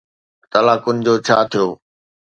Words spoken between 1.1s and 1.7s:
ڇا ٿيو؟